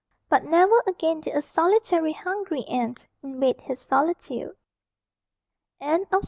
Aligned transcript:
But 0.29 0.45
never 0.45 0.81
again 0.87 1.19
did 1.21 1.35
a 1.35 1.43
solitary 1.43 2.11
hungry 2.13 2.63
aunt 2.67 3.05
invade 3.21 3.61
his 3.61 3.79
solitude. 3.79 4.55
_THE 5.79 6.07
SIREN. 6.07 6.07